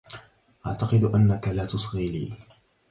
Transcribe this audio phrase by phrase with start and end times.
[0.67, 2.33] أعتقد انك لا تصغي لي.